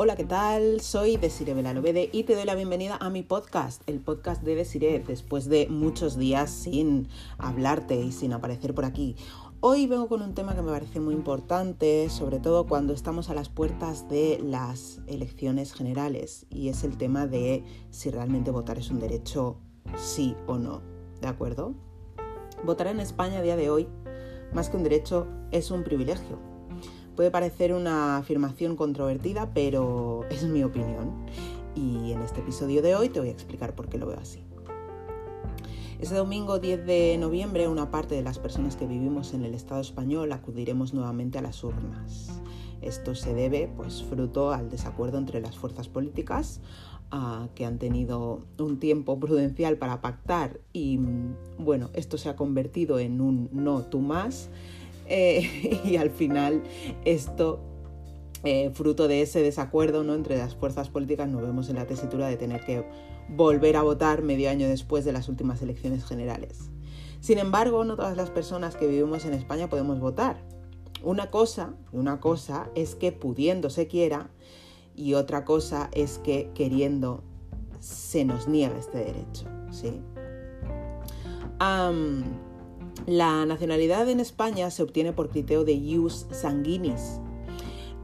[0.00, 0.80] Hola, ¿qué tal?
[0.80, 5.00] Soy Desiree Velalovede y te doy la bienvenida a mi podcast, el podcast de Desiree,
[5.00, 9.16] después de muchos días sin hablarte y sin aparecer por aquí.
[9.58, 13.34] Hoy vengo con un tema que me parece muy importante, sobre todo cuando estamos a
[13.34, 18.90] las puertas de las elecciones generales, y es el tema de si realmente votar es
[18.90, 19.58] un derecho,
[19.96, 20.80] sí o no,
[21.20, 21.74] ¿de acuerdo?
[22.64, 23.88] Votar en España a día de hoy,
[24.52, 26.47] más que un derecho, es un privilegio
[27.18, 31.26] Puede parecer una afirmación controvertida, pero es mi opinión.
[31.74, 34.44] Y en este episodio de hoy te voy a explicar por qué lo veo así.
[35.98, 39.80] Este domingo 10 de noviembre, una parte de las personas que vivimos en el Estado
[39.80, 42.40] español acudiremos nuevamente a las urnas.
[42.82, 46.60] Esto se debe, pues, fruto al desacuerdo entre las fuerzas políticas
[47.56, 51.00] que han tenido un tiempo prudencial para pactar y,
[51.58, 54.50] bueno, esto se ha convertido en un no tú más
[55.08, 56.62] eh, y al final
[57.04, 57.60] esto,
[58.44, 60.14] eh, fruto de ese desacuerdo ¿no?
[60.14, 62.84] entre las fuerzas políticas, nos vemos en la tesitura de tener que
[63.28, 66.70] volver a votar medio año después de las últimas elecciones generales.
[67.20, 70.40] Sin embargo, no todas las personas que vivimos en España podemos votar.
[71.02, 74.30] Una cosa, una cosa es que pudiendo se quiera
[74.94, 77.22] y otra cosa es que queriendo
[77.80, 79.46] se nos niega este derecho.
[79.70, 80.00] ¿sí?
[83.06, 87.20] La nacionalidad en España se obtiene por criterio de ius sanguinis.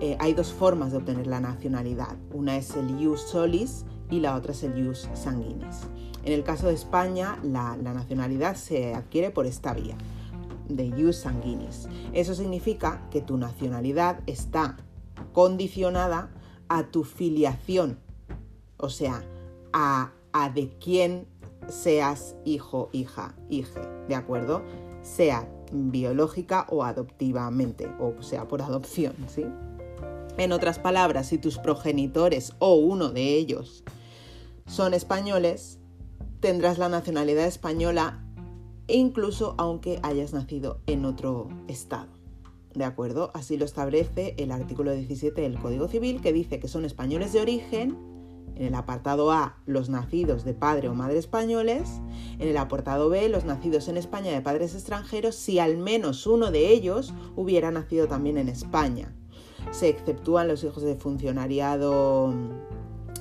[0.00, 2.16] Eh, hay dos formas de obtener la nacionalidad.
[2.32, 5.88] Una es el ius solis y la otra es el ius sanguinis.
[6.24, 9.96] En el caso de España, la, nacionalidad se adquiere por esta vía,
[10.68, 11.88] de ius sanguinis.
[12.12, 14.76] Eso significa que tu nacionalidad está
[15.32, 16.30] condicionada
[16.68, 17.98] a tu filiación,
[18.76, 19.24] o sea,
[19.72, 21.26] a, a de quién
[21.68, 24.62] seas hijo, hija, hije, ¿de acuerdo?
[25.02, 29.44] Sea biológica o adoptivamente, o sea, por adopción, ¿sí?
[30.38, 33.84] En otras palabras, si tus progenitores o uno de ellos
[34.66, 35.78] son españoles,
[36.40, 38.22] tendrás la nacionalidad española
[38.88, 42.08] incluso aunque hayas nacido en otro estado.
[42.74, 43.30] ¿De acuerdo?
[43.34, 47.40] Así lo establece el artículo 17 del Código Civil que dice que son españoles de
[47.40, 48.11] origen
[48.56, 52.00] en el apartado A, los nacidos de padre o madre españoles.
[52.38, 56.50] En el apartado B, los nacidos en España de padres extranjeros, si al menos uno
[56.50, 59.14] de ellos hubiera nacido también en España.
[59.70, 62.34] Se exceptúan los hijos de funcionariado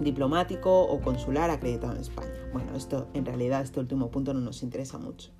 [0.00, 2.30] diplomático o consular acreditado en España.
[2.52, 5.30] Bueno, esto en realidad este último punto no nos interesa mucho.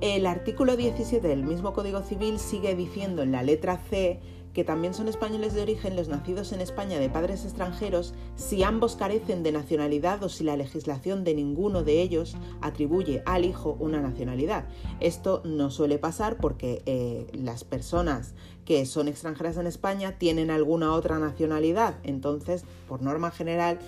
[0.00, 4.20] El artículo 17 del mismo Código Civil sigue diciendo en la letra C
[4.54, 8.94] que también son españoles de origen los nacidos en España de padres extranjeros si ambos
[8.96, 14.00] carecen de nacionalidad o si la legislación de ninguno de ellos atribuye al hijo una
[14.00, 14.64] nacionalidad.
[15.00, 20.92] Esto no suele pasar porque eh, las personas que son extranjeras en España tienen alguna
[20.92, 21.96] otra nacionalidad.
[22.04, 23.78] Entonces, por norma general,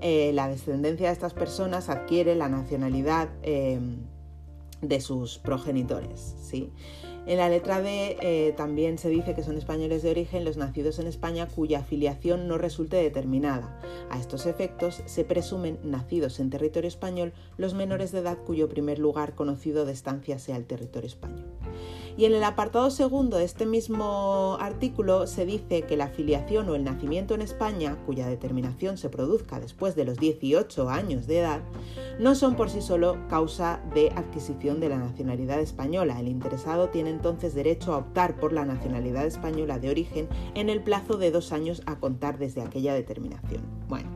[0.00, 3.80] eh, la descendencia de estas personas adquiere la nacionalidad eh,
[4.80, 6.36] de sus progenitores.
[6.40, 6.70] ¿sí?
[7.26, 10.98] En la letra D eh, también se dice que son españoles de origen los nacidos
[10.98, 13.80] en España cuya afiliación no resulte determinada.
[14.10, 18.98] A estos efectos se presumen nacidos en territorio español los menores de edad cuyo primer
[18.98, 21.46] lugar conocido de estancia sea el territorio español.
[22.16, 26.76] Y en el apartado segundo de este mismo artículo se dice que la afiliación o
[26.76, 31.60] el nacimiento en España, cuya determinación se produzca después de los 18 años de edad,
[32.20, 36.20] no son por sí solo causa de adquisición de la nacionalidad española.
[36.20, 40.82] El interesado tiene entonces derecho a optar por la nacionalidad española de origen en el
[40.82, 43.62] plazo de dos años a contar desde aquella determinación.
[43.88, 44.10] Bueno.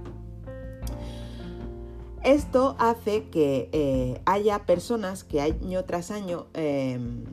[2.23, 7.25] Esto hace que eh, haya personas que año tras año em,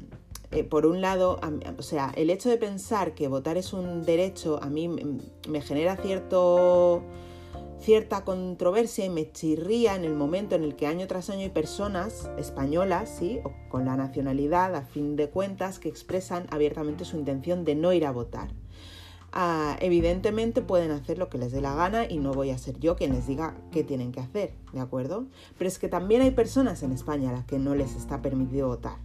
[0.56, 1.40] eh, por un lado,
[1.78, 5.98] o sea, el hecho de pensar que votar es un derecho a mí me genera
[5.98, 7.04] cierto,
[7.78, 11.50] cierta controversia y me chirría en el momento en el que año tras año hay
[11.50, 13.40] personas españolas, ¿sí?
[13.44, 17.92] o con la nacionalidad a fin de cuentas, que expresan abiertamente su intención de no
[17.92, 18.50] ir a votar.
[19.34, 22.80] Ah, evidentemente pueden hacer lo que les dé la gana y no voy a ser
[22.80, 25.26] yo quien les diga qué tienen que hacer, ¿de acuerdo?
[25.58, 28.70] Pero es que también hay personas en España a las que no les está permitido
[28.70, 29.05] votar.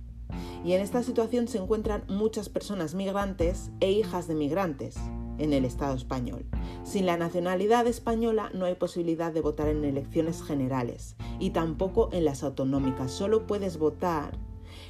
[0.65, 4.97] Y en esta situación se encuentran muchas personas migrantes e hijas de migrantes
[5.39, 6.45] en el Estado español.
[6.85, 12.25] Sin la nacionalidad española no hay posibilidad de votar en elecciones generales y tampoco en
[12.25, 13.11] las autonómicas.
[13.11, 14.39] Solo puedes votar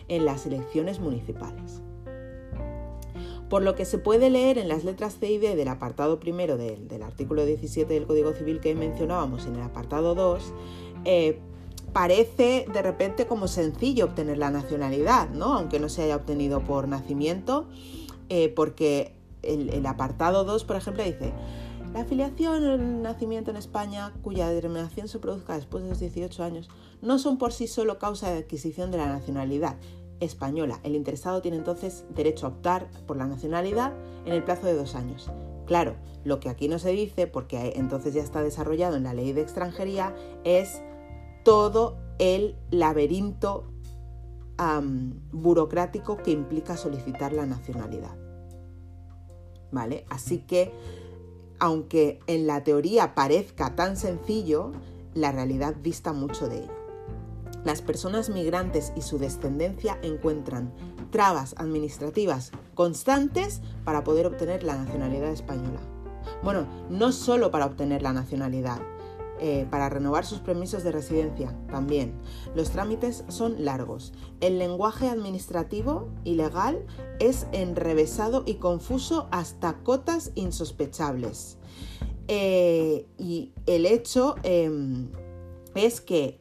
[0.09, 1.83] en las elecciones municipales.
[3.49, 6.57] Por lo que se puede leer en las letras C y D del apartado primero
[6.57, 10.53] del, artículo 17 del Código Civil que mencionábamos en el apartado 2,
[11.93, 15.55] parece de repente como sencillo obtener la nacionalidad, ¿no?
[15.55, 17.67] Aunque no se haya obtenido por nacimiento,
[18.29, 21.33] eh, porque el, apartado 2, por ejemplo, dice,
[21.93, 26.45] La afiliación o el nacimiento en España, cuya determinación se produzca después de los 18
[26.45, 26.69] años,
[27.03, 29.77] no son por sí solo causa de adquisición de la nacionalidad
[30.21, 30.79] española.
[30.85, 33.93] El interesado tiene entonces derecho a optar por la nacionalidad
[34.27, 35.31] en el plazo de dos años.
[35.67, 39.33] Claro, lo que aquí no se dice, porque entonces ya está desarrollado en la ley
[39.33, 40.15] de extranjería,
[40.45, 40.83] es
[41.43, 43.65] todo el laberinto
[45.33, 48.15] burocrático que implica solicitar la nacionalidad.
[49.73, 50.05] ¿Vale?
[50.11, 50.73] Así que,
[51.59, 54.73] aunque en la teoría parezca tan sencillo,
[55.15, 56.73] la realidad dista mucho de ello.
[57.65, 60.73] Las personas migrantes y su descendencia encuentran
[61.11, 65.81] trabas administrativas constantes para poder obtener la nacionalidad española.
[66.43, 68.81] Bueno, no solo para obtener la nacionalidad,
[69.43, 72.13] eh, para renovar sus permisos de residencia también.
[72.55, 74.13] Los trámites son largos.
[74.41, 76.85] El lenguaje administrativo y legal
[77.21, 81.57] es enrevesado y confuso hasta cotas insospechables.
[82.29, 85.09] Eh, y el hecho em,
[85.75, 86.41] es que,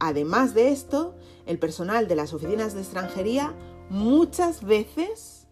[0.00, 1.14] además de esto,
[1.46, 3.54] el personal de las oficinas de extranjería
[3.90, 5.46] muchas veces,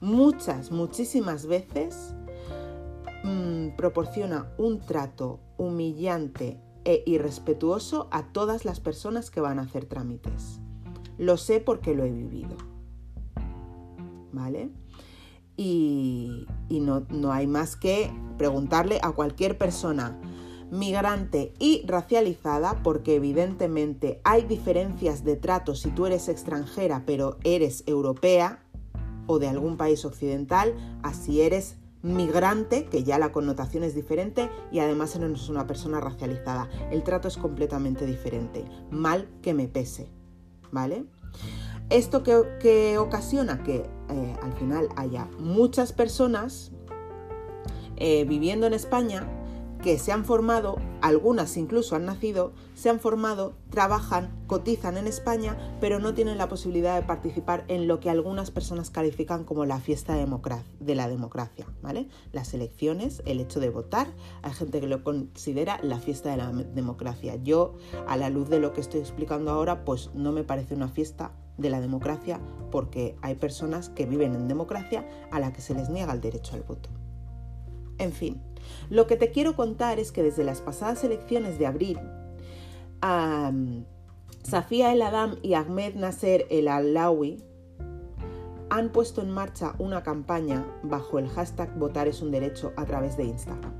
[0.00, 2.14] muchas, muchísimas veces,
[3.24, 9.84] mm, proporciona un trato humillante e irrespetuoso a todas las personas que van a hacer
[9.84, 10.60] trámites.
[11.18, 12.56] Lo sé porque lo he vivido.
[14.32, 14.70] ¿Vale?
[15.56, 20.18] Y, no, no hay más que preguntarle a cualquier persona
[20.72, 27.84] migrante y racializada, porque evidentemente hay diferencias de trato si tú eres extranjera pero eres
[27.86, 28.64] europea
[29.26, 34.80] o de algún país occidental, así eres migrante, que ya la connotación es diferente y
[34.80, 36.68] además no es una persona racializada.
[36.90, 38.64] El trato es completamente diferente.
[38.90, 40.08] Mal que me pese.
[40.70, 41.04] ¿Vale?
[41.90, 46.72] Esto que, ocasiona que eh, al final haya muchas personas
[47.96, 49.26] eh, viviendo en España
[49.82, 55.58] que se han formado, algunas incluso han nacido, se han formado, trabajan, cotizan en España,
[55.80, 59.80] pero no tienen la posibilidad de participar en lo que algunas personas califican como la
[59.80, 62.08] fiesta de la democracia, ¿vale?
[62.32, 64.06] Las elecciones, el hecho de votar,
[64.42, 67.34] hay gente que lo considera la fiesta de la democracia.
[67.36, 67.74] Yo,
[68.06, 71.32] a la luz de lo que estoy explicando ahora, pues no me parece una fiesta
[71.58, 72.40] de la democracia
[72.70, 76.54] porque hay personas que viven en democracia a la que se les niega el derecho
[76.54, 76.88] al voto.
[77.98, 78.40] En fin,
[78.90, 81.98] lo que te quiero contar es que desde las pasadas elecciones de abril,
[84.42, 87.42] Safia El Adam y Ahmed Nasser El Alawi
[88.70, 93.16] han puesto en marcha una campaña bajo el hashtag Votar es un derecho a través
[93.16, 93.72] de Instagram.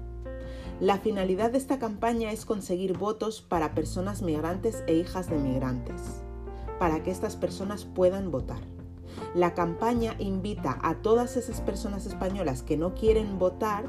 [0.81, 6.03] La finalidad de esta campaña es conseguir votos para personas migrantes e hijas de migrantes,
[6.79, 8.61] para que estas personas puedan votar.
[9.35, 13.85] La campaña invita a todas esas personas españolas que no quieren votar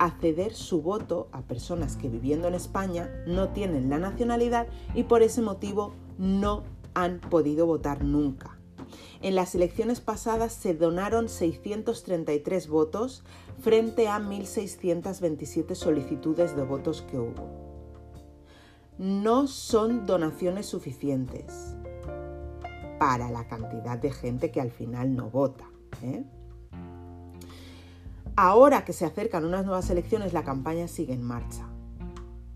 [0.00, 5.02] a ceder su voto a personas que viviendo en España no tienen la nacionalidad y
[5.02, 6.64] por ese motivo no
[6.94, 8.58] han podido votar nunca.
[9.20, 13.24] En las elecciones pasadas se donaron 633 votos
[13.60, 17.50] frente a 1.627 solicitudes de votos que hubo.
[18.96, 21.76] No son donaciones suficientes
[22.98, 25.66] para la cantidad de gente que al final no vota.
[26.02, 26.24] ¿eh?
[28.42, 31.68] Ahora que se acercan unas nuevas elecciones, la campaña sigue en marcha.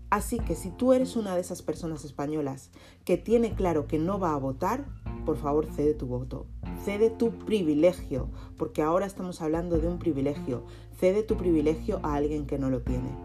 [0.09, 2.71] Así que si tú eres una de esas personas españolas
[3.03, 4.87] que tiene claro que no va a votar,
[5.27, 6.47] por favor cede tu voto,
[6.83, 10.65] cede tu privilegio, porque ahora estamos hablando de un privilegio,
[10.99, 13.15] cede tu privilegio a alguien que no lo tiene.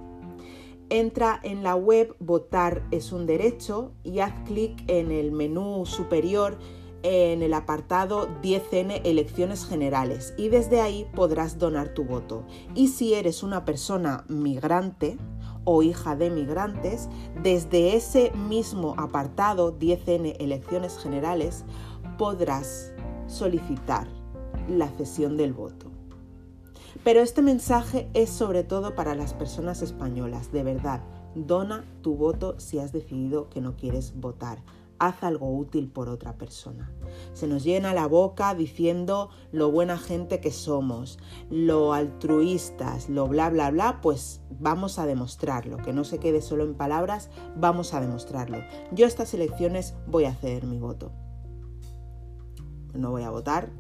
[0.91, 6.59] Entra en la web Votar es un derecho y haz clic en el menú superior
[7.03, 12.45] en el apartado 10N Elecciones Generales y desde ahí podrás donar tu voto.
[12.75, 15.17] Y si eres una persona migrante
[15.65, 17.09] o hija de migrantes,
[17.43, 21.65] desde ese mismo apartado 10N Elecciones Generales
[22.19, 22.93] podrás
[23.27, 24.09] solicitar
[24.69, 25.87] la cesión del voto.
[27.05, 31.03] Pero este mensaje es sobre todo para las personas españolas, de verdad.
[31.35, 34.59] Dona tu voto si has decidido que no quieres votar
[35.01, 36.93] haz algo útil por otra persona.
[37.33, 41.19] Se nos llena la boca diciendo lo buena gente que somos,
[41.51, 46.65] lo altruistas, lo bla, bla, bla, pues vamos a demostrarlo, que no se quede solo
[46.65, 48.59] en palabras, vamos a demostrarlo.
[48.93, 51.11] Yo estas elecciones voy a ceder mi voto.
[52.93, 53.71] No voy a votar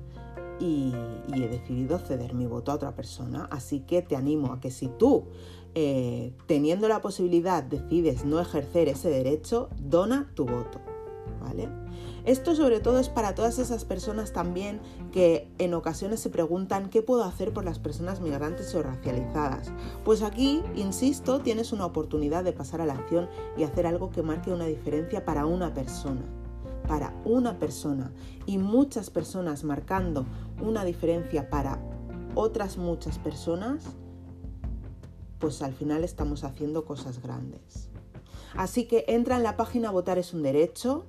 [0.58, 0.92] y,
[1.34, 4.88] he decidido ceder mi voto a otra persona, así que te animo a que si
[4.88, 5.26] tú
[5.74, 10.80] eh, teniendo la posibilidad decides no ejercer ese derecho, dona tu voto.
[12.24, 14.80] Esto sobre todo es para todas esas personas también
[15.12, 19.72] que en ocasiones se preguntan qué puedo hacer por las personas migrantes o racializadas.
[20.04, 24.22] Pues aquí, insisto, tienes una oportunidad de pasar a la acción y hacer algo que
[24.22, 26.22] marque una diferencia para una persona.
[26.86, 28.12] Para una persona.
[28.46, 30.26] Y muchas personas marcando
[30.60, 31.80] una diferencia para
[32.34, 33.84] otras muchas personas,
[35.38, 37.88] pues al final estamos haciendo cosas grandes.
[38.56, 41.06] Así que entra en la página Votar es un derecho.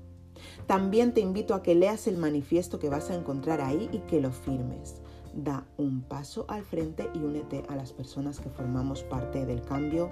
[0.67, 4.21] También te invito a que leas el manifiesto que vas a encontrar ahí y que
[4.21, 5.01] lo firmes.
[5.33, 10.09] Da un paso al frente y únete a las personas que formamos parte del cambio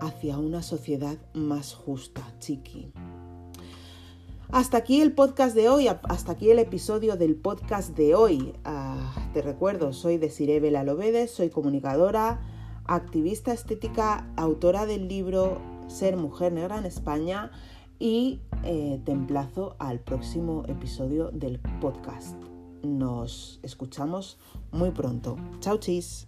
[0.00, 2.92] hacia una sociedad más justa, chiqui.
[4.50, 8.54] Hasta aquí el podcast de hoy, hasta aquí el episodio del podcast de hoy.
[8.64, 12.40] Ah, te recuerdo, soy Desiree Lobede, soy comunicadora,
[12.86, 17.50] activista estética, autora del libro Ser Mujer Negra en España
[17.98, 22.36] y eh, te emplazo al próximo episodio del podcast.
[22.82, 24.38] Nos escuchamos
[24.72, 25.36] muy pronto.
[25.60, 26.26] Chao, chis.